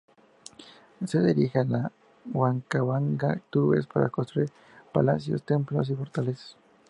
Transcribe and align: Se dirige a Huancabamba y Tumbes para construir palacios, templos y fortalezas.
Se 1.05 1.21
dirige 1.21 1.59
a 1.59 1.91
Huancabamba 2.33 3.35
y 3.35 3.39
Tumbes 3.51 3.85
para 3.85 4.09
construir 4.09 4.49
palacios, 4.91 5.43
templos 5.43 5.91
y 5.91 5.95
fortalezas. 5.95 6.55